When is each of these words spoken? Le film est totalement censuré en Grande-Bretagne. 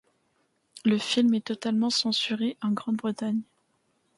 Le 0.83 0.97
film 0.97 1.35
est 1.35 1.45
totalement 1.45 1.91
censuré 1.91 2.57
en 2.63 2.71
Grande-Bretagne. 2.71 3.41